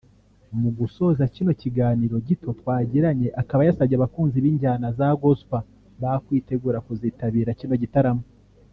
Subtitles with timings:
[0.61, 5.63] Mu gusoza kino kiganiro gito twagiranye akaba yasabye abakunzi b’injyana za gospel
[6.01, 8.23] bakwitegura kuzitabira kino gitaramo